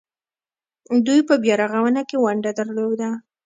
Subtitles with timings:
[1.05, 3.09] دوی په بیارغونه کې ونډه درلوده.